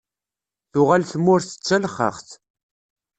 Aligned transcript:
Tuɣal 0.71 1.03
tmurt 1.05 1.49
d 1.59 1.63
talexxaxt. 1.67 2.29